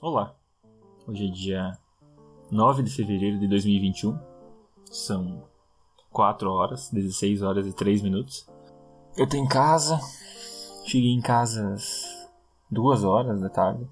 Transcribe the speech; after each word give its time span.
Olá, 0.00 0.32
hoje 1.08 1.26
é 1.26 1.28
dia 1.28 1.78
9 2.52 2.84
de 2.84 2.90
fevereiro 2.90 3.36
de 3.36 3.48
2021, 3.48 4.16
são 4.84 5.42
4 6.12 6.48
horas, 6.48 6.88
16 6.92 7.42
horas 7.42 7.66
e 7.66 7.72
3 7.72 8.02
minutos. 8.02 8.46
Eu 9.16 9.28
tô 9.28 9.36
em 9.36 9.48
casa, 9.48 9.98
cheguei 10.86 11.10
em 11.10 11.20
casa 11.20 11.74
às 11.74 12.30
2 12.70 13.02
horas 13.02 13.40
da 13.40 13.48
tarde, 13.48 13.88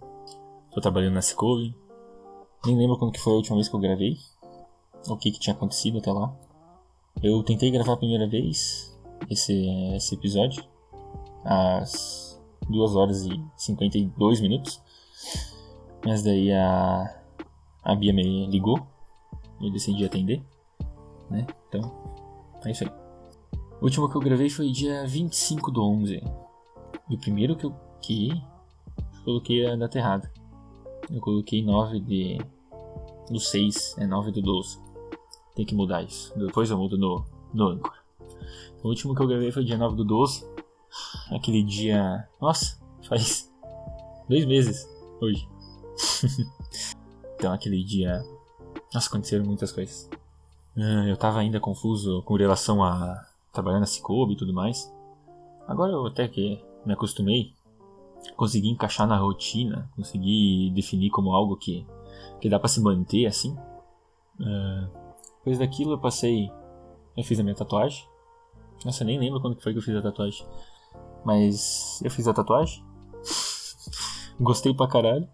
tô 0.70 0.80
trabalhando 0.80 1.14
na 1.14 1.22
Scove, 1.22 1.74
nem 2.64 2.78
lembro 2.78 2.96
quando 2.96 3.10
que 3.10 3.20
foi 3.20 3.32
a 3.32 3.36
última 3.36 3.56
vez 3.56 3.68
que 3.68 3.74
eu 3.74 3.80
gravei, 3.80 4.16
o 5.08 5.16
que 5.16 5.32
que 5.32 5.40
tinha 5.40 5.56
acontecido 5.56 5.98
até 5.98 6.12
lá. 6.12 6.32
Eu 7.20 7.42
tentei 7.42 7.68
gravar 7.72 7.94
a 7.94 7.96
primeira 7.96 8.28
vez 8.28 8.96
esse, 9.28 9.66
esse 9.96 10.14
episódio, 10.14 10.62
às 11.44 12.40
2 12.70 12.94
horas 12.94 13.26
e 13.26 13.44
52 13.56 14.40
minutos. 14.40 14.80
Mas 16.06 16.22
daí 16.22 16.52
a, 16.52 17.20
a 17.82 17.94
Bia 17.96 18.12
me 18.12 18.46
ligou. 18.46 18.86
Eu 19.60 19.70
decidi 19.72 20.04
atender. 20.04 20.40
Né? 21.28 21.44
Então, 21.68 21.92
é 22.64 22.70
isso 22.70 22.84
aí. 22.84 22.90
O 23.80 23.84
último 23.84 24.08
que 24.08 24.16
eu 24.16 24.20
gravei 24.20 24.48
foi 24.48 24.70
dia 24.70 25.04
25 25.04 25.70
do 25.72 25.82
11. 25.82 26.22
E 27.10 27.14
o 27.14 27.18
primeiro 27.18 27.56
que 27.56 27.66
eu 27.66 27.74
que 28.00 28.30
coloquei 29.24 29.66
a 29.66 29.74
data 29.74 29.98
errada. 29.98 30.32
Eu 31.10 31.20
coloquei 31.20 31.60
9 31.64 31.98
de, 32.00 32.38
do 33.28 33.40
6, 33.40 33.96
é 33.98 34.06
9 34.06 34.30
do 34.30 34.40
12. 34.40 34.78
Tem 35.56 35.66
que 35.66 35.74
mudar 35.74 36.02
isso. 36.04 36.32
Depois 36.38 36.70
eu 36.70 36.78
mudo 36.78 36.96
no, 36.96 37.24
no 37.52 37.68
Anchor. 37.68 37.94
O 38.84 38.88
último 38.88 39.12
que 39.14 39.22
eu 39.22 39.26
gravei 39.26 39.50
foi 39.50 39.64
dia 39.64 39.76
9 39.76 39.96
do 39.96 40.04
12. 40.04 40.48
Aquele 41.32 41.64
dia. 41.64 42.28
Nossa, 42.40 42.80
faz 43.02 43.52
dois 44.28 44.44
meses 44.44 44.88
hoje. 45.20 45.48
então 47.36 47.52
aquele 47.52 47.82
dia. 47.82 48.24
Nossa, 48.92 49.08
aconteceram 49.08 49.44
muitas 49.44 49.72
coisas. 49.72 50.08
Ah, 50.76 51.06
eu 51.08 51.16
tava 51.16 51.38
ainda 51.38 51.58
confuso 51.58 52.22
com 52.22 52.36
relação 52.36 52.82
a 52.82 53.26
trabalhar 53.52 53.80
na 53.80 53.86
Cicobi 53.86 54.34
e 54.34 54.36
tudo 54.36 54.52
mais. 54.52 54.92
Agora 55.66 55.92
eu 55.92 56.06
até 56.06 56.28
que 56.28 56.62
me 56.84 56.92
acostumei, 56.92 57.52
consegui 58.36 58.68
encaixar 58.68 59.06
na 59.06 59.16
rotina, 59.16 59.90
consegui 59.96 60.70
definir 60.74 61.10
como 61.10 61.32
algo 61.32 61.56
que, 61.56 61.86
que 62.40 62.48
dá 62.48 62.58
para 62.58 62.68
se 62.68 62.80
manter 62.80 63.26
assim. 63.26 63.56
Uh, 64.38 64.88
depois 65.38 65.58
daquilo 65.58 65.92
eu 65.92 65.98
passei. 65.98 66.50
Eu 67.16 67.24
fiz 67.24 67.40
a 67.40 67.42
minha 67.42 67.54
tatuagem. 67.54 68.06
Nossa, 68.84 69.02
eu 69.02 69.06
nem 69.06 69.18
lembro 69.18 69.40
quando 69.40 69.60
foi 69.60 69.72
que 69.72 69.78
eu 69.78 69.82
fiz 69.82 69.96
a 69.96 70.02
tatuagem. 70.02 70.46
Mas 71.24 72.00
eu 72.02 72.10
fiz 72.10 72.28
a 72.28 72.34
tatuagem. 72.34 72.84
Gostei 74.38 74.74
pra 74.74 74.86
caralho. 74.86 75.26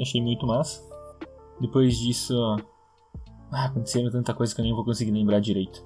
Achei 0.00 0.20
muito 0.20 0.46
massa. 0.46 0.82
Depois 1.60 1.96
disso. 1.98 2.34
Ah, 3.50 3.66
aconteceram 3.66 4.10
tanta 4.10 4.34
coisa 4.34 4.54
que 4.54 4.60
eu 4.60 4.64
nem 4.64 4.74
vou 4.74 4.84
conseguir 4.84 5.10
lembrar 5.10 5.40
direito. 5.40 5.84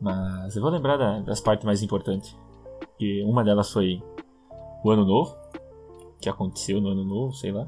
Mas 0.00 0.56
eu 0.56 0.62
vou 0.62 0.70
lembrar 0.70 0.96
da, 0.96 1.20
das 1.20 1.40
partes 1.40 1.64
mais 1.64 1.82
importantes. 1.82 2.36
Que 2.98 3.22
uma 3.24 3.44
delas 3.44 3.70
foi 3.70 4.02
o 4.84 4.90
ano 4.90 5.04
novo. 5.04 5.36
Que 6.20 6.28
aconteceu 6.28 6.80
no 6.80 6.88
ano 6.88 7.04
novo, 7.04 7.32
sei 7.34 7.52
lá. 7.52 7.66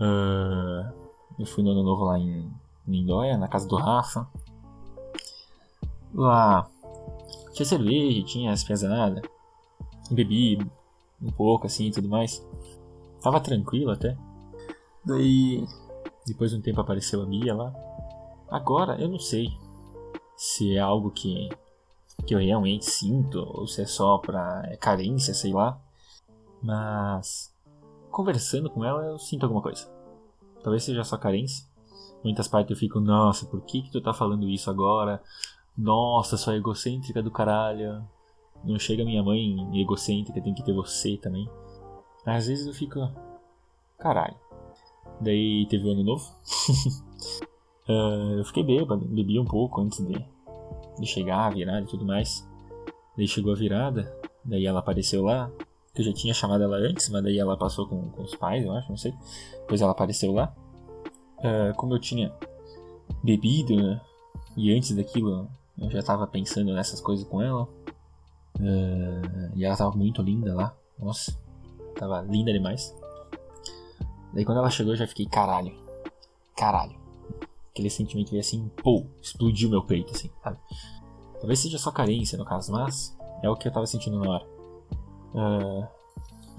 Uh, 0.00 0.92
eu 1.38 1.46
fui 1.46 1.62
no 1.62 1.70
ano 1.70 1.82
novo 1.82 2.04
lá 2.04 2.18
em 2.18 2.50
Lindóia, 2.86 3.36
na 3.36 3.48
casa 3.48 3.68
do 3.68 3.76
Rafa. 3.76 4.26
Lá 6.14 6.68
tinha 7.52 7.66
cerveja, 7.66 8.24
tinha 8.24 8.52
as 8.52 8.64
pesadas. 8.64 9.22
Bebi 10.10 10.58
um 11.20 11.30
pouco 11.30 11.66
assim 11.66 11.86
e 11.86 11.90
tudo 11.90 12.08
mais. 12.08 12.44
Tava 13.20 13.40
tranquilo 13.40 13.90
até. 13.90 14.16
Daí, 15.04 15.66
depois 16.26 16.50
de 16.50 16.56
um 16.56 16.60
tempo 16.60 16.80
apareceu 16.80 17.22
a 17.22 17.26
Mia 17.26 17.54
lá. 17.54 17.72
Agora, 18.48 19.00
eu 19.00 19.08
não 19.08 19.18
sei 19.18 19.48
se 20.36 20.76
é 20.76 20.80
algo 20.80 21.10
que, 21.10 21.48
que 22.26 22.34
eu 22.34 22.38
realmente 22.38 22.84
sinto 22.84 23.38
ou 23.38 23.66
se 23.66 23.82
é 23.82 23.86
só 23.86 24.18
pra 24.18 24.76
carência, 24.80 25.34
sei 25.34 25.52
lá. 25.52 25.80
Mas, 26.62 27.52
conversando 28.10 28.70
com 28.70 28.84
ela, 28.84 29.04
eu 29.04 29.18
sinto 29.18 29.44
alguma 29.44 29.62
coisa. 29.62 29.90
Talvez 30.62 30.84
seja 30.84 31.02
só 31.02 31.16
carência. 31.16 31.66
Muitas 32.22 32.46
partes 32.46 32.70
eu 32.70 32.76
fico, 32.76 33.00
nossa, 33.00 33.46
por 33.46 33.62
que, 33.62 33.82
que 33.82 33.90
tu 33.90 34.00
tá 34.00 34.14
falando 34.14 34.48
isso 34.48 34.70
agora? 34.70 35.20
Nossa, 35.76 36.36
sua 36.36 36.56
egocêntrica 36.56 37.22
do 37.22 37.30
caralho. 37.30 38.06
Não 38.62 38.78
chega 38.78 39.04
minha 39.04 39.22
mãe 39.24 39.56
egocêntrica, 39.80 40.40
tem 40.40 40.54
que 40.54 40.62
ter 40.62 40.72
você 40.72 41.16
também. 41.16 41.50
Às 42.24 42.46
vezes 42.46 42.66
eu 42.66 42.72
fico. 42.72 43.00
Caralho. 43.98 44.36
Daí 45.22 45.66
teve 45.66 45.86
o 45.86 45.92
ano 45.92 46.02
novo. 46.02 46.24
uh, 47.88 48.38
eu 48.38 48.44
fiquei 48.44 48.62
bêbado, 48.62 49.04
bebi 49.06 49.38
um 49.38 49.44
pouco 49.44 49.80
antes 49.80 50.04
de, 50.04 50.24
de 50.98 51.06
chegar, 51.06 51.46
a 51.46 51.50
virada 51.50 51.82
e 51.82 51.86
tudo 51.86 52.04
mais. 52.04 52.46
Daí 53.16 53.28
chegou 53.28 53.52
a 53.52 53.56
virada, 53.56 54.12
daí 54.44 54.66
ela 54.66 54.80
apareceu 54.80 55.22
lá. 55.22 55.50
Eu 55.94 56.04
já 56.04 56.12
tinha 56.12 56.32
chamado 56.32 56.64
ela 56.64 56.76
antes, 56.76 57.08
mas 57.10 57.22
daí 57.22 57.38
ela 57.38 57.56
passou 57.56 57.86
com, 57.86 58.08
com 58.10 58.22
os 58.22 58.34
pais, 58.34 58.64
eu 58.64 58.72
acho, 58.72 58.88
não 58.88 58.96
sei. 58.96 59.14
Depois 59.60 59.80
ela 59.80 59.92
apareceu 59.92 60.32
lá. 60.32 60.54
Uh, 61.38 61.74
como 61.76 61.94
eu 61.94 61.98
tinha 61.98 62.32
bebido, 63.22 63.76
né? 63.76 64.00
E 64.56 64.74
antes 64.74 64.94
daquilo 64.94 65.48
eu 65.78 65.90
já 65.90 66.02
tava 66.02 66.26
pensando 66.26 66.72
nessas 66.72 67.00
coisas 67.00 67.26
com 67.26 67.40
ela. 67.40 67.68
Uh, 68.58 69.52
e 69.54 69.64
ela 69.64 69.76
tava 69.76 69.96
muito 69.96 70.22
linda 70.22 70.54
lá. 70.54 70.74
Nossa, 70.98 71.38
tava 71.96 72.22
linda 72.22 72.52
demais. 72.52 72.94
Daí 74.32 74.44
quando 74.44 74.58
ela 74.58 74.70
chegou 74.70 74.92
eu 74.92 74.96
já 74.96 75.06
fiquei, 75.06 75.26
caralho. 75.26 75.74
Caralho. 76.56 76.96
Aquele 77.70 77.90
sentimento 77.90 78.30
veio 78.30 78.40
assim, 78.40 78.70
pô, 78.82 79.06
explodiu 79.20 79.70
meu 79.70 79.82
peito, 79.82 80.12
assim, 80.12 80.30
sabe? 80.42 80.58
Talvez 81.38 81.58
seja 81.58 81.78
só 81.78 81.90
carência 81.90 82.38
no 82.38 82.44
caso, 82.44 82.70
mas 82.72 83.16
é 83.42 83.48
o 83.48 83.56
que 83.56 83.66
eu 83.66 83.72
tava 83.72 83.86
sentindo 83.86 84.18
na 84.18 84.30
hora. 84.30 84.46
Uh, 85.34 85.86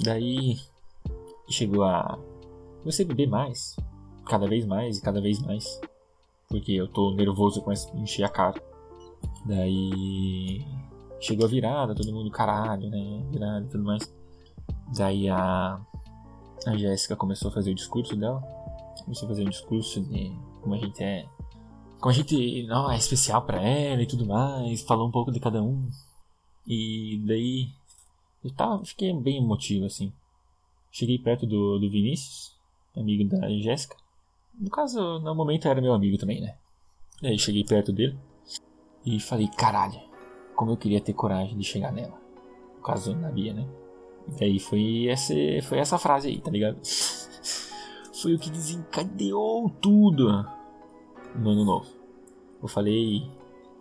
daí 0.04 0.60
chegou 1.50 1.84
a. 1.84 2.18
Comecei 2.80 3.06
a 3.06 3.08
beber 3.08 3.30
mais. 3.30 3.78
Cada 4.26 4.48
vez 4.48 4.66
mais 4.66 4.98
e 4.98 5.02
cada 5.02 5.22
vez 5.22 5.40
mais. 5.40 5.80
Porque 6.50 6.74
eu 6.74 6.88
tô 6.88 7.14
nervoso, 7.14 7.64
a 7.68 7.98
encher 7.98 8.24
a 8.24 8.30
cara. 8.30 8.62
Daí. 9.46 10.66
Chegou 11.22 11.46
a 11.46 11.50
virada, 11.50 11.96
todo 11.96 12.12
mundo 12.12 12.30
caralho, 12.30 12.90
né? 12.90 13.26
Virada 13.32 13.66
e 13.66 13.70
tudo 13.70 13.84
mais. 13.86 14.14
Daí 14.94 15.30
a 15.30 15.80
a 16.68 16.78
Jéssica 16.78 17.16
começou 17.16 17.50
a 17.50 17.54
fazer 17.54 17.72
o 17.72 17.76
discurso 17.76 18.16
dela. 18.16 18.42
Começou 19.04 19.26
a 19.26 19.30
fazer 19.30 19.46
um 19.46 19.50
discurso 19.50 20.02
de 20.02 20.32
como 20.62 20.76
a 20.76 20.78
gente 20.78 21.04
é. 21.04 21.26
Como 22.00 22.12
a 22.12 22.14
gente 22.14 22.64
não, 22.64 22.92
é 22.92 22.98
especial 22.98 23.42
para 23.46 23.62
ela 23.62 24.02
e 24.02 24.08
tudo 24.08 24.26
mais. 24.26 24.82
Falou 24.82 25.08
um 25.08 25.12
pouco 25.12 25.32
de 25.32 25.40
cada 25.40 25.62
um. 25.62 25.90
E 26.68 27.22
daí. 27.26 27.70
Eu 28.44 28.52
tava, 28.52 28.84
fiquei 28.86 29.14
bem 29.14 29.38
emotivo 29.38 29.86
assim. 29.86 30.12
Cheguei 30.92 31.18
perto 31.18 31.48
do, 31.48 31.80
do 31.80 31.90
Vinícius, 31.90 32.56
amigo 32.96 33.30
da 33.30 33.50
Jéssica. 33.50 33.96
No 34.60 34.70
caso, 34.70 35.20
no 35.20 35.34
momento 35.34 35.68
era 35.68 35.82
meu 35.82 35.94
amigo 35.94 36.18
também, 36.18 36.42
né? 36.42 36.56
Daí 37.22 37.40
cheguei 37.40 37.64
perto 37.64 37.92
dele 37.92 38.18
e 39.06 39.20
falei: 39.20 39.48
caralho, 39.48 40.00
como 40.56 40.72
eu 40.72 40.78
queria 40.78 41.02
ter 41.02 41.14
coragem 41.14 41.58
de 41.58 41.64
chegar 41.64 41.92
nela. 41.92 42.20
No 42.76 42.82
caso, 42.84 43.16
na 43.16 43.32
Bia, 43.32 43.54
né? 43.54 43.68
E 44.40 44.44
aí 44.44 44.60
foi 44.60 45.08
essa, 45.08 45.34
foi 45.64 45.80
essa 45.80 45.98
frase 45.98 46.30
aí, 46.30 46.40
tá 46.40 46.50
ligado? 46.50 46.78
foi 48.22 48.34
o 48.36 48.40
que 48.40 48.50
desencadeou 48.50 49.70
tudo 49.70 50.46
no 51.36 51.50
ano 51.50 51.66
novo. 51.66 51.88
Eu 52.62 52.68
falei. 52.68 53.30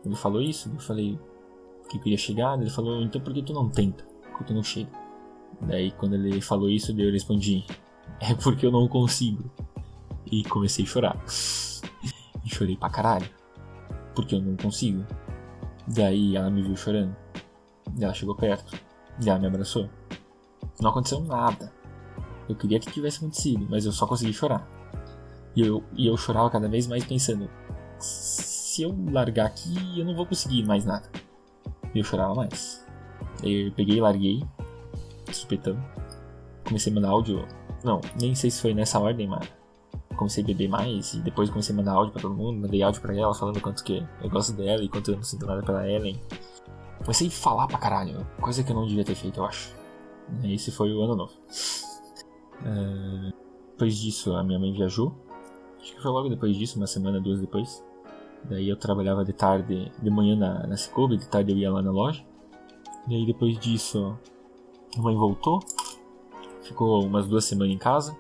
Ele 0.04 0.16
falou 0.16 0.42
isso, 0.42 0.69
eu 0.69 0.80
falei 0.80 1.19
que 1.88 1.98
queria 1.98 2.19
chegar, 2.19 2.60
ele 2.60 2.70
falou, 2.70 3.03
então 3.03 3.20
por 3.20 3.32
que 3.32 3.42
tu 3.42 3.53
não 3.53 3.69
tenta? 3.69 4.04
Porque 4.22 4.44
tu 4.44 4.54
não 4.54 4.62
chega. 4.62 4.91
Daí 5.60 5.92
quando 5.92 6.14
ele 6.14 6.41
falou 6.41 6.69
isso, 6.69 6.92
eu 6.98 7.12
respondi, 7.12 7.64
é 8.19 8.34
porque 8.34 8.66
eu 8.66 8.72
não 8.72 8.88
consigo. 8.88 9.48
E 10.27 10.42
comecei 10.44 10.84
a 10.84 10.89
chorar. 10.89 11.24
e 12.44 12.48
chorei 12.53 12.77
pra 12.77 12.91
caralho. 12.91 13.28
Porque 14.15 14.34
eu 14.34 14.41
não 14.41 14.56
consigo. 14.56 15.04
Daí 15.86 16.36
ela 16.36 16.50
me 16.50 16.62
viu 16.62 16.77
chorando. 16.77 17.15
Ela 18.00 18.15
chegou 18.15 18.34
perto. 18.34 18.74
E 19.22 19.28
ela 19.28 19.39
me 19.39 19.47
abraçou. 19.47 19.89
Não 20.80 20.91
aconteceu 20.91 21.21
nada. 21.21 21.72
Eu 22.48 22.57
queria 22.57 22.80
que 22.80 22.91
tivesse 22.91 23.19
acontecido, 23.19 23.66
mas 23.69 23.86
eu 23.86 23.92
só 23.92 24.07
consegui 24.07 24.33
chorar. 24.33 24.66
E 25.54 25.66
eu, 25.66 25.84
e 25.95 26.07
eu 26.07 26.16
chorava 26.16 26.51
cada 26.51 26.69
vez 26.69 26.86
mais 26.86 27.04
pensando: 27.04 27.48
se 27.98 28.83
eu 28.83 28.95
largar 29.10 29.47
aqui, 29.47 29.98
eu 29.98 30.04
não 30.04 30.15
vou 30.15 30.27
conseguir 30.27 30.65
mais 30.65 30.84
nada. 30.84 31.09
E 31.95 31.98
eu 31.98 32.04
chorava 32.04 32.34
mais. 32.34 32.84
Eu 33.42 33.72
peguei 33.72 33.98
e 33.98 34.01
larguei, 34.01 34.42
supetão. 35.33 35.77
Comecei 36.65 36.92
a 36.92 36.95
mandar 36.95 37.10
áudio. 37.10 37.47
Não, 37.84 38.01
nem 38.21 38.34
sei 38.34 38.51
se 38.51 38.60
foi 38.60 38.75
nessa 38.75 38.98
ordem, 38.98 39.27
mas 39.27 39.51
comecei 40.16 40.42
a 40.42 40.47
beber 40.47 40.68
mais 40.68 41.15
e 41.15 41.21
depois 41.21 41.51
comecei 41.51 41.75
a 41.75 41.77
mandar 41.77 41.92
áudio 41.92 42.13
pra 42.13 42.22
todo 42.22 42.34
mundo. 42.34 42.60
Mandei 42.60 42.83
áudio 42.83 43.01
pra 43.01 43.15
ela 43.15 43.34
falando 43.34 43.60
quanto 43.60 43.83
que 43.84 44.07
eu 44.22 44.30
gosto 44.30 44.53
dela 44.53 44.83
e 44.83 44.89
quanto 44.89 45.10
eu 45.10 45.16
não 45.16 45.22
sinto 45.22 45.47
nada 45.47 45.63
pela 45.63 45.89
Ellen. 45.89 46.21
Comecei 46.98 47.28
a 47.28 47.30
falar 47.30 47.66
pra 47.66 47.78
caralho, 47.78 48.27
coisa 48.41 48.63
que 48.63 48.71
eu 48.71 48.77
não 48.77 48.86
devia 48.86 49.04
ter 49.04 49.15
feito, 49.15 49.41
eu 49.41 49.45
acho. 49.45 49.81
Esse 50.45 50.71
foi 50.71 50.92
o 50.92 51.03
ano 51.03 51.16
novo. 51.16 51.33
Uh, 52.60 53.33
depois 53.72 53.97
disso 53.97 54.34
a 54.34 54.42
minha 54.42 54.59
mãe 54.59 54.72
viajou. 54.72 55.15
Acho 55.80 55.95
que 55.95 56.01
foi 56.01 56.10
logo 56.10 56.28
depois 56.28 56.57
disso, 56.57 56.78
uma 56.78 56.86
semana, 56.86 57.21
duas 57.21 57.41
depois. 57.41 57.84
Daí 58.45 58.69
eu 58.69 58.77
trabalhava 58.77 59.24
de 59.24 59.33
tarde, 59.33 59.91
de 60.01 60.10
manhã 60.10 60.36
na, 60.36 60.66
na 60.66 60.77
Cicobi, 60.77 61.16
de 61.16 61.28
tarde 61.28 61.53
eu 61.53 61.59
ia 61.59 61.71
lá 61.71 61.83
na 61.83 61.91
loja. 61.91 62.24
Daí 63.07 63.27
depois 63.27 63.59
disso 63.59 64.16
a 64.97 65.01
mãe 65.01 65.15
voltou, 65.15 65.60
ficou 66.63 67.04
umas 67.04 67.27
duas 67.27 67.45
semanas 67.45 67.75
em 67.75 67.78
casa. 67.78 68.16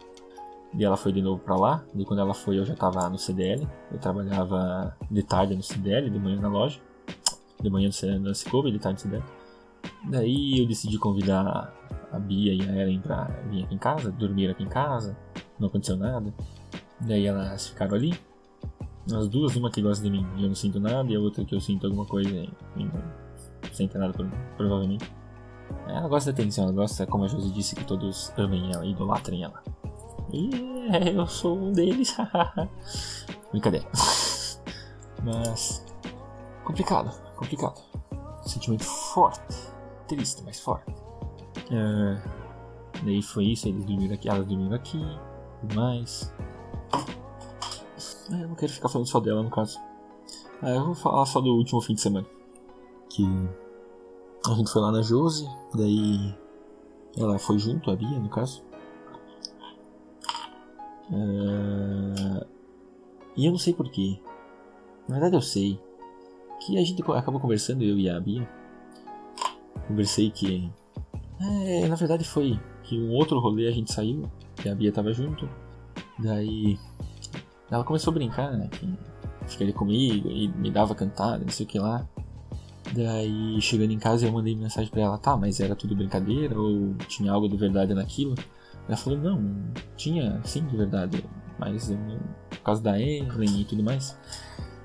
E 0.74 0.84
ela 0.84 0.96
foi 0.96 1.12
de 1.12 1.20
novo 1.20 1.40
pra 1.40 1.54
lá. 1.54 1.84
E 1.94 2.04
quando 2.04 2.20
ela 2.20 2.34
foi 2.34 2.58
eu 2.58 2.64
já 2.64 2.74
tava 2.74 3.08
no 3.08 3.18
CDL. 3.18 3.68
Eu 3.90 3.98
trabalhava 3.98 4.96
de 5.10 5.22
tarde 5.22 5.54
no 5.54 5.62
CDL, 5.62 6.08
de 6.08 6.18
manhã 6.18 6.40
na 6.40 6.48
loja. 6.48 6.80
De 7.60 7.68
manhã 7.68 7.90
no 8.20 8.34
Cicobi, 8.34 8.72
de 8.72 8.78
tarde 8.78 9.04
no 9.04 9.10
CDL. 9.10 9.41
Daí 10.04 10.60
eu 10.60 10.66
decidi 10.66 10.98
convidar 10.98 11.72
a 12.12 12.18
Bia 12.18 12.52
e 12.54 12.62
a 12.68 12.82
Ellen 12.82 13.00
pra 13.00 13.24
vir 13.48 13.64
aqui 13.64 13.74
em 13.74 13.78
casa, 13.78 14.10
dormir 14.12 14.50
aqui 14.50 14.62
em 14.62 14.68
casa. 14.68 15.16
Não 15.58 15.68
aconteceu 15.68 15.96
nada. 15.96 16.32
Daí 17.00 17.26
elas 17.26 17.68
ficaram 17.68 17.94
ali. 17.94 18.14
As 19.12 19.28
duas, 19.28 19.56
uma 19.56 19.70
que 19.70 19.82
gosta 19.82 20.04
de 20.04 20.10
mim 20.10 20.26
e 20.36 20.42
eu 20.42 20.48
não 20.48 20.54
sinto 20.54 20.78
nada, 20.78 21.10
e 21.10 21.16
a 21.16 21.20
outra 21.20 21.44
que 21.44 21.54
eu 21.54 21.60
sinto 21.60 21.86
alguma 21.86 22.06
coisa 22.06 22.30
e 22.30 22.84
não 22.84 22.92
sente 23.72 23.98
nada 23.98 24.12
provavelmente. 24.56 25.10
Ela 25.88 26.08
gosta 26.08 26.32
de 26.32 26.40
atenção, 26.40 26.64
ela 26.64 26.72
gosta, 26.72 27.06
como 27.06 27.24
a 27.24 27.28
Josi 27.28 27.50
disse, 27.50 27.74
que 27.74 27.84
todos 27.84 28.32
amem 28.36 28.72
ela, 28.72 28.86
idolatrem 28.86 29.42
ela. 29.42 29.62
E 30.32 30.50
é, 30.90 31.10
eu 31.16 31.26
sou 31.26 31.58
um 31.58 31.72
deles. 31.72 32.16
Brincadeira. 33.50 33.86
Mas. 35.24 35.84
Complicado, 36.64 37.10
complicado. 37.36 37.80
Sentimento 38.44 38.84
forte. 38.84 39.71
Triste, 40.12 40.42
mas 40.44 40.60
forte. 40.60 40.92
É, 41.70 42.22
daí 43.02 43.22
foi 43.22 43.46
isso, 43.46 43.66
eles 43.66 43.82
dormiram 43.82 44.14
aqui, 44.14 44.28
elas 44.28 44.46
dormiram 44.46 44.76
aqui, 44.76 45.00
tudo 45.62 45.74
mais. 45.74 46.30
É, 48.30 48.42
eu 48.42 48.48
não 48.48 48.54
quero 48.54 48.70
ficar 48.70 48.90
falando 48.90 49.08
só 49.08 49.20
dela 49.20 49.42
no 49.42 49.48
caso. 49.48 49.80
É, 50.62 50.76
eu 50.76 50.84
vou 50.84 50.94
falar 50.94 51.24
só 51.24 51.40
do 51.40 51.56
último 51.56 51.80
fim 51.80 51.94
de 51.94 52.02
semana. 52.02 52.26
Que 53.08 53.24
a 54.46 54.52
gente 54.52 54.70
foi 54.70 54.82
lá 54.82 54.92
na 54.92 55.00
Josi, 55.00 55.48
daí 55.74 56.36
ela 57.16 57.38
foi 57.38 57.58
junto, 57.58 57.90
a 57.90 57.96
Bia 57.96 58.18
no 58.18 58.28
caso. 58.28 58.62
É... 61.10 62.46
E 63.34 63.46
eu 63.46 63.50
não 63.50 63.58
sei 63.58 63.72
porquê. 63.72 64.20
Na 65.08 65.14
verdade 65.14 65.36
eu 65.36 65.42
sei. 65.42 65.80
Que 66.60 66.76
a 66.76 66.84
gente 66.84 67.02
acabou 67.02 67.40
conversando, 67.40 67.82
eu 67.82 67.98
e 67.98 68.10
a 68.10 68.20
Bia. 68.20 68.46
Conversei 69.86 70.30
que. 70.30 70.70
É, 71.40 71.88
na 71.88 71.96
verdade 71.96 72.24
foi 72.24 72.58
que 72.82 72.98
um 72.98 73.10
outro 73.10 73.38
rolê 73.40 73.66
a 73.66 73.72
gente 73.72 73.92
saiu, 73.92 74.30
que 74.56 74.68
a 74.68 74.74
Bia 74.74 74.92
tava 74.92 75.12
junto. 75.12 75.48
Daí 76.18 76.78
ela 77.70 77.84
começou 77.84 78.10
a 78.10 78.14
brincar, 78.14 78.52
né? 78.52 78.68
Que 78.68 78.96
ficaria 79.46 79.72
comigo 79.72 80.30
e 80.30 80.48
me 80.48 80.70
dava 80.70 80.94
cantada, 80.94 81.44
não 81.44 81.50
sei 81.50 81.66
o 81.66 81.68
que 81.68 81.78
lá. 81.78 82.06
Daí 82.94 83.60
chegando 83.60 83.92
em 83.92 83.98
casa 83.98 84.26
eu 84.26 84.32
mandei 84.32 84.54
mensagem 84.54 84.90
pra 84.90 85.02
ela, 85.02 85.18
tá, 85.18 85.36
mas 85.36 85.60
era 85.60 85.74
tudo 85.74 85.96
brincadeira 85.96 86.58
ou 86.58 86.94
tinha 87.08 87.32
algo 87.32 87.48
de 87.48 87.56
verdade 87.56 87.94
naquilo? 87.94 88.34
Ela 88.86 88.96
falou, 88.96 89.18
não, 89.18 89.72
tinha 89.96 90.40
sim 90.44 90.66
de 90.66 90.76
verdade, 90.76 91.24
mas 91.58 91.90
por 92.50 92.60
causa 92.60 92.82
da 92.82 93.00
Evelyn 93.00 93.60
e 93.60 93.64
tudo 93.64 93.82
mais, 93.82 94.18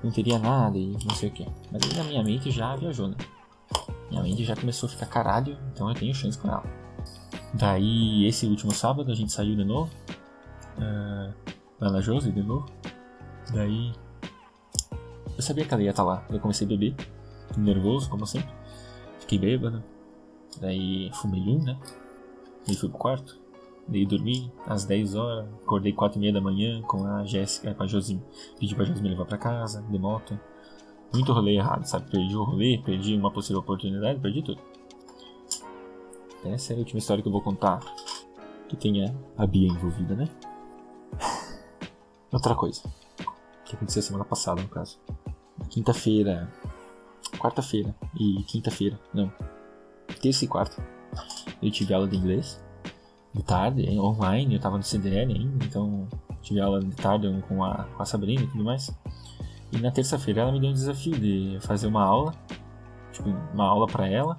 não 0.02 0.10
teria 0.10 0.38
nada 0.38 0.78
e 0.78 0.96
não 1.04 1.14
sei 1.14 1.28
o 1.28 1.32
que. 1.32 1.46
Mas 1.70 1.82
aí 1.82 1.96
na 1.96 2.04
minha 2.04 2.22
mente 2.22 2.50
já 2.50 2.74
viajou, 2.76 3.08
né? 3.08 3.16
Minha 4.10 4.22
mente 4.22 4.44
já 4.44 4.56
começou 4.56 4.88
a 4.88 4.90
ficar 4.90 5.06
caralho, 5.06 5.56
então 5.72 5.88
eu 5.88 5.94
tenho 5.94 6.14
chance 6.14 6.38
com 6.38 6.48
ela. 6.48 6.64
Daí 7.54 8.26
esse 8.26 8.46
último 8.46 8.72
sábado 8.72 9.10
a 9.10 9.14
gente 9.14 9.32
saiu 9.32 9.56
de 9.56 9.64
novo. 9.64 9.90
Uh, 10.76 11.32
lá 11.80 11.90
na 11.90 12.00
Josi 12.00 12.32
de 12.32 12.42
novo. 12.42 12.66
Daí 13.52 13.92
eu 15.36 15.42
sabia 15.42 15.64
que 15.64 15.72
ela 15.72 15.82
ia 15.82 15.90
estar 15.90 16.02
tá 16.02 16.08
lá. 16.08 16.26
Eu 16.30 16.40
comecei 16.40 16.66
a 16.66 16.68
beber, 16.68 16.94
nervoso, 17.56 18.10
como 18.10 18.26
sempre. 18.26 18.52
Fiquei 19.20 19.38
bêbado. 19.38 19.82
Daí 20.60 21.10
fumei 21.14 21.40
um, 21.40 21.62
né? 21.62 21.78
E 22.66 22.74
fui 22.74 22.88
pro 22.88 22.98
quarto. 22.98 23.38
Daí 23.86 24.04
dormi 24.04 24.52
às 24.66 24.84
10 24.84 25.14
horas, 25.14 25.48
acordei 25.62 25.92
4 25.92 26.18
e 26.18 26.20
meia 26.20 26.32
da 26.32 26.40
manhã 26.40 26.82
com 26.82 27.06
a 27.06 27.24
Jéssica, 27.24 27.72
com 27.74 27.82
a 27.82 27.86
Josim. 27.86 28.20
Pedi 28.58 28.74
pra 28.74 28.84
Josim 28.84 29.00
me 29.00 29.08
levar 29.08 29.24
pra 29.24 29.38
casa, 29.38 29.82
de 29.82 29.98
moto. 29.98 30.38
Muito 31.12 31.32
rolê 31.32 31.56
errado, 31.56 31.84
sabe? 31.84 32.10
Perdi 32.10 32.36
o 32.36 32.44
rolê, 32.44 32.78
perdi 32.84 33.16
uma 33.16 33.30
possível 33.30 33.60
oportunidade, 33.60 34.20
perdi 34.20 34.42
tudo. 34.42 34.60
Essa 36.44 36.72
é 36.72 36.76
a 36.76 36.78
última 36.78 36.98
história 36.98 37.22
que 37.22 37.28
eu 37.28 37.32
vou 37.32 37.42
contar. 37.42 37.80
Que 38.68 38.76
tenha 38.76 39.14
a 39.36 39.46
Bia 39.46 39.68
envolvida, 39.68 40.14
né? 40.14 40.28
Outra 42.30 42.54
coisa. 42.54 42.82
Que 43.64 43.74
aconteceu 43.74 44.02
semana 44.02 44.24
passada, 44.24 44.60
no 44.60 44.68
caso. 44.68 44.98
Quinta-feira. 45.70 46.52
Quarta-feira 47.38 47.94
e 48.18 48.42
quinta-feira. 48.44 48.98
Não. 49.12 49.32
Terça 50.20 50.44
e 50.44 50.48
quarta. 50.48 50.86
Eu 51.62 51.70
tive 51.70 51.94
aula 51.94 52.06
de 52.06 52.16
inglês 52.16 52.60
de 53.34 53.42
tarde, 53.42 53.88
online, 53.98 54.54
eu 54.54 54.60
tava 54.60 54.76
no 54.76 54.82
CDL 54.82 55.32
ainda, 55.32 55.64
então 55.64 56.08
tive 56.42 56.60
aula 56.60 56.80
de 56.80 56.94
tarde 56.96 57.28
com 57.46 57.62
a, 57.62 57.84
com 57.84 58.02
a 58.02 58.06
Sabrina 58.06 58.42
e 58.42 58.46
tudo 58.46 58.64
mais. 58.64 58.90
E 59.72 59.78
na 59.78 59.90
terça-feira 59.90 60.42
ela 60.42 60.52
me 60.52 60.60
deu 60.60 60.70
um 60.70 60.72
desafio 60.72 61.18
de 61.18 61.58
fazer 61.60 61.86
uma 61.86 62.02
aula, 62.02 62.34
tipo, 63.12 63.28
uma 63.52 63.66
aula 63.66 63.86
para 63.86 64.08
ela, 64.08 64.36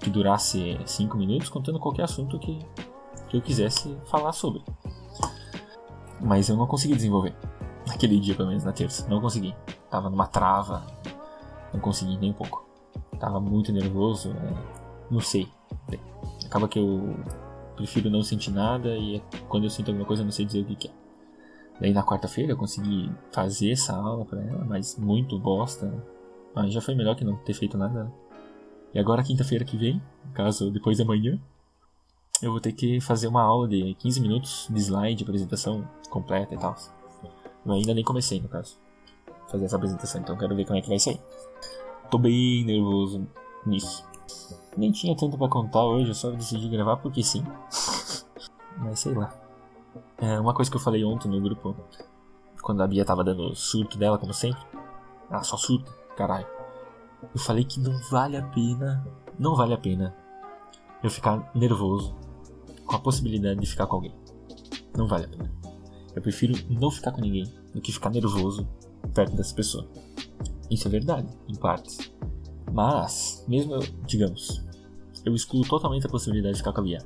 que 0.00 0.10
durasse 0.10 0.78
5 0.84 1.16
minutos, 1.16 1.48
contando 1.48 1.78
qualquer 1.78 2.04
assunto 2.04 2.38
que, 2.38 2.58
que 3.28 3.36
eu 3.36 3.40
quisesse 3.40 3.96
falar 4.06 4.32
sobre. 4.32 4.62
Mas 6.20 6.48
eu 6.48 6.56
não 6.56 6.66
consegui 6.66 6.94
desenvolver. 6.94 7.34
Naquele 7.86 8.18
dia, 8.20 8.34
pelo 8.34 8.48
menos, 8.48 8.64
na 8.64 8.72
terça. 8.72 9.06
Não 9.08 9.20
consegui. 9.20 9.54
Tava 9.90 10.08
numa 10.08 10.26
trava. 10.26 10.82
Não 11.72 11.80
consegui 11.80 12.16
nem 12.16 12.30
um 12.30 12.34
pouco. 12.34 12.66
Tava 13.18 13.40
muito 13.40 13.72
nervoso. 13.72 14.30
É... 14.30 14.54
Não 15.10 15.20
sei. 15.20 15.48
Acaba 16.46 16.66
que 16.66 16.78
eu 16.78 17.14
prefiro 17.76 18.08
não 18.08 18.22
sentir 18.22 18.50
nada 18.50 18.96
e 18.96 19.22
quando 19.48 19.64
eu 19.64 19.70
sinto 19.70 19.88
alguma 19.88 20.06
coisa 20.06 20.22
eu 20.22 20.24
não 20.24 20.32
sei 20.32 20.44
dizer 20.44 20.60
o 20.60 20.64
que, 20.64 20.76
que 20.76 20.88
é. 20.88 21.03
Daí 21.80 21.92
na 21.92 22.04
quarta-feira 22.04 22.52
eu 22.52 22.56
consegui 22.56 23.10
fazer 23.32 23.72
essa 23.72 23.94
aula 23.94 24.24
para 24.24 24.40
ela, 24.40 24.64
mas 24.64 24.96
muito 24.96 25.38
bosta. 25.38 25.92
Mas 26.54 26.72
já 26.72 26.80
foi 26.80 26.94
melhor 26.94 27.16
que 27.16 27.24
não 27.24 27.36
ter 27.36 27.54
feito 27.54 27.76
nada. 27.76 28.12
E 28.92 28.98
agora 28.98 29.24
quinta-feira 29.24 29.64
que 29.64 29.76
vem, 29.76 30.00
no 30.24 30.32
caso 30.32 30.70
depois 30.70 30.98
da 30.98 31.04
manhã, 31.04 31.38
eu 32.40 32.52
vou 32.52 32.60
ter 32.60 32.72
que 32.72 33.00
fazer 33.00 33.26
uma 33.26 33.42
aula 33.42 33.66
de 33.66 33.94
15 33.94 34.20
minutos 34.20 34.68
de 34.70 34.78
slide, 34.78 35.22
apresentação 35.22 35.88
completa 36.10 36.54
e 36.54 36.58
tal. 36.58 36.76
Eu 37.66 37.72
ainda 37.72 37.94
nem 37.94 38.04
comecei 38.04 38.40
no 38.40 38.48
caso. 38.48 38.76
Fazer 39.50 39.64
essa 39.64 39.76
apresentação, 39.76 40.20
então 40.20 40.36
quero 40.36 40.54
ver 40.54 40.64
como 40.64 40.78
é 40.78 40.82
que 40.82 40.88
vai 40.88 40.98
sair. 40.98 41.20
Tô 42.10 42.18
bem 42.18 42.64
nervoso 42.64 43.26
nisso. 43.66 44.04
Nem 44.76 44.92
tinha 44.92 45.16
tanto 45.16 45.36
para 45.36 45.48
contar 45.48 45.84
hoje, 45.84 46.10
eu 46.10 46.14
só 46.14 46.30
decidi 46.30 46.68
gravar 46.68 46.96
porque 46.98 47.22
sim. 47.22 47.44
Mas 48.78 49.00
sei 49.00 49.14
lá. 49.14 49.43
É, 50.18 50.38
uma 50.38 50.54
coisa 50.54 50.70
que 50.70 50.76
eu 50.76 50.80
falei 50.80 51.04
ontem 51.04 51.28
no 51.28 51.40
grupo, 51.40 51.76
quando 52.62 52.82
a 52.82 52.86
Bia 52.86 53.04
tava 53.04 53.22
dando 53.22 53.54
surto 53.54 53.98
dela, 53.98 54.18
como 54.18 54.32
sempre. 54.32 54.62
Ah, 55.30 55.42
só 55.42 55.56
surto, 55.56 55.92
caralho. 56.16 56.46
Eu 57.22 57.40
falei 57.40 57.64
que 57.64 57.80
não 57.80 57.96
vale 58.10 58.36
a 58.36 58.42
pena, 58.42 59.06
não 59.38 59.54
vale 59.54 59.74
a 59.74 59.78
pena 59.78 60.14
eu 61.02 61.10
ficar 61.10 61.50
nervoso 61.54 62.14
com 62.86 62.96
a 62.96 62.98
possibilidade 62.98 63.60
de 63.60 63.66
ficar 63.66 63.86
com 63.86 63.96
alguém. 63.96 64.14
Não 64.96 65.06
vale 65.06 65.24
a 65.24 65.28
pena. 65.28 65.52
Eu 66.14 66.22
prefiro 66.22 66.54
não 66.70 66.90
ficar 66.90 67.12
com 67.12 67.20
ninguém 67.20 67.44
do 67.74 67.80
que 67.80 67.92
ficar 67.92 68.10
nervoso 68.10 68.68
perto 69.12 69.36
dessa 69.36 69.54
pessoa. 69.54 69.86
Isso 70.70 70.86
é 70.88 70.90
verdade, 70.90 71.28
em 71.48 71.54
partes. 71.54 72.12
Mas, 72.72 73.44
mesmo, 73.48 73.78
digamos, 74.06 74.64
eu 75.24 75.34
excluo 75.34 75.66
totalmente 75.66 76.06
a 76.06 76.10
possibilidade 76.10 76.54
de 76.54 76.58
ficar 76.58 76.72
com 76.72 76.80
a 76.80 76.84
Bia. 76.84 76.98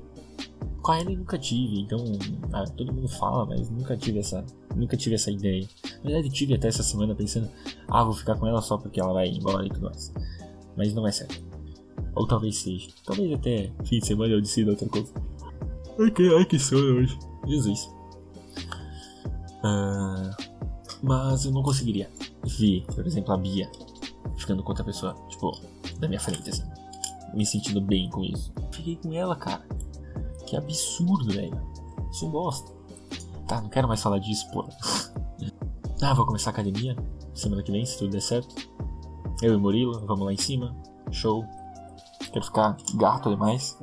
Ellie 0.93 1.17
nunca 1.17 1.39
tive, 1.39 1.81
então 1.81 1.99
ah, 2.53 2.65
todo 2.65 2.93
mundo 2.93 3.09
fala, 3.09 3.45
mas 3.47 3.69
nunca 3.71 3.97
tive 3.97 4.21
essa, 4.21 4.45
nunca 4.75 4.97
tive 4.97 5.15
essa 5.15 5.31
ideia. 5.31 5.67
Na 6.03 6.11
verdade 6.11 6.31
tive 6.31 6.55
até 6.55 6.69
essa 6.69 6.83
semana 6.83 7.15
pensando, 7.15 7.49
ah, 7.89 8.05
vou 8.05 8.13
ficar 8.13 8.37
com 8.37 8.47
ela 8.47 8.63
só 8.63 8.79
porque 8.79 9.01
ela 9.01 9.13
vai 9.13 9.29
embora 9.29 9.67
e 9.67 9.69
tudo 9.69 9.87
mais. 9.87 10.13
Mas 10.77 10.95
não 10.95 11.07
é 11.07 11.13
certo. 11.13 11.43
Ou 12.15 12.27
talvez 12.27 12.59
seja. 12.59 12.89
Talvez 13.05 13.33
até 13.33 13.73
fim 13.85 13.99
de 13.99 14.07
semana 14.07 14.33
eu 14.33 14.41
decida 14.41 14.71
outra 14.71 14.89
coisa. 14.89 15.13
Ai 16.01 16.11
que, 16.11 16.35
ai, 16.35 16.45
que 16.45 16.59
sono 16.59 17.01
hoje. 17.01 17.19
Jesus. 17.47 17.91
Uh, 19.59 20.31
mas 21.03 21.45
eu 21.45 21.53
não 21.53 21.63
conseguiria 21.63 22.09
ver, 22.45 22.85
por 22.87 23.07
exemplo, 23.07 23.33
a 23.35 23.37
Bia 23.37 23.71
ficando 24.37 24.63
com 24.63 24.71
outra 24.71 24.85
pessoa, 24.85 25.15
tipo, 25.29 25.53
na 26.01 26.09
minha 26.09 26.21
frente, 26.21 26.49
assim. 26.49 26.65
Me 27.35 27.45
sentindo 27.45 27.81
bem 27.81 28.09
com 28.11 28.25
isso. 28.25 28.53
Fiquei 28.73 28.97
com 28.97 29.13
ela, 29.13 29.37
cara. 29.37 29.63
Que 30.49 30.57
absurdo, 30.57 31.33
velho. 31.33 31.61
Isso 32.11 32.27
bosta. 32.29 32.73
Tá, 33.47 33.61
não 33.61 33.69
quero 33.69 33.87
mais 33.87 34.03
falar 34.03 34.19
disso, 34.19 34.51
pô. 34.51 34.65
ah, 36.03 36.15
vou 36.15 36.25
começar 36.25 36.51
a 36.51 36.53
academia 36.53 36.97
semana 37.35 37.63
que 37.63 37.71
vem, 37.71 37.85
se 37.85 37.99
tudo 37.99 38.11
der 38.11 38.23
certo. 38.23 38.55
Eu 39.43 39.53
e 39.53 39.57
o 39.57 39.61
Murilo, 39.61 40.07
vamos 40.07 40.25
lá 40.25 40.33
em 40.33 40.39
cima. 40.39 40.75
Show. 41.11 41.45
Quero 42.33 42.45
ficar 42.45 42.77
gato 42.95 43.31
demais. 43.31 43.79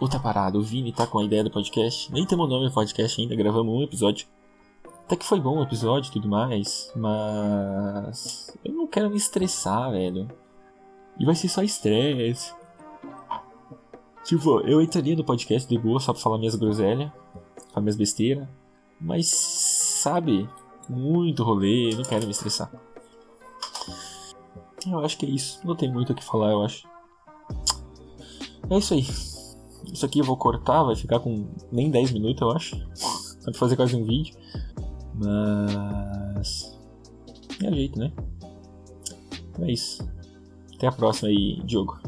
outra 0.00 0.18
parada, 0.18 0.58
o 0.58 0.62
Vini 0.62 0.92
tá 0.92 1.06
com 1.06 1.18
a 1.18 1.24
ideia 1.24 1.44
do 1.44 1.50
podcast. 1.50 2.10
Nem 2.12 2.26
temos 2.26 2.48
nome 2.48 2.68
do 2.68 2.74
podcast 2.74 3.20
ainda, 3.20 3.36
gravamos 3.36 3.74
um 3.74 3.82
episódio. 3.82 4.26
Até 5.04 5.16
que 5.16 5.24
foi 5.24 5.38
bom 5.38 5.58
o 5.58 5.62
episódio 5.62 6.08
e 6.08 6.12
tudo 6.12 6.28
mais, 6.28 6.90
mas. 6.96 8.56
Eu 8.64 8.72
não 8.72 8.86
quero 8.86 9.10
me 9.10 9.16
estressar, 9.16 9.90
velho. 9.90 10.28
E 11.18 11.26
vai 11.26 11.34
ser 11.34 11.48
só 11.48 11.62
estresse. 11.62 12.54
Tipo, 14.24 14.60
eu 14.60 14.80
entraria 14.80 15.14
no 15.14 15.24
podcast 15.24 15.68
de 15.68 15.78
boa 15.78 16.00
só 16.00 16.12
pra 16.12 16.22
falar 16.22 16.38
minhas 16.38 16.54
groselhas, 16.54 17.12
falar 17.72 17.82
minhas 17.82 17.96
besteiras. 17.96 18.48
Mas, 19.00 19.28
sabe, 19.28 20.48
muito 20.88 21.42
rolê, 21.42 21.94
não 21.94 22.04
quero 22.04 22.24
me 22.24 22.30
estressar. 22.30 22.70
Eu 24.86 25.00
acho 25.00 25.18
que 25.18 25.26
é 25.26 25.28
isso. 25.28 25.60
Não 25.64 25.76
tem 25.76 25.92
muito 25.92 26.12
o 26.12 26.14
que 26.14 26.24
falar, 26.24 26.52
eu 26.52 26.62
acho. 26.62 26.86
É 28.70 28.78
isso 28.78 28.94
aí. 28.94 29.06
Isso 29.92 30.06
aqui 30.06 30.18
eu 30.20 30.24
vou 30.24 30.36
cortar, 30.36 30.82
vai 30.82 30.96
ficar 30.96 31.20
com 31.20 31.46
nem 31.70 31.90
10 31.90 32.12
minutos, 32.12 32.40
eu 32.40 32.50
acho. 32.50 32.76
Dá 32.76 33.50
pra 33.50 33.54
fazer 33.54 33.76
quase 33.76 33.94
um 33.94 34.04
vídeo. 34.04 34.34
Mas. 35.14 36.78
É 37.62 37.72
jeito, 37.72 37.98
né? 37.98 38.12
É 39.60 39.70
isso. 39.70 40.06
Até 40.74 40.86
a 40.86 40.92
próxima 40.92 41.28
aí, 41.28 41.60
Diogo. 41.64 41.98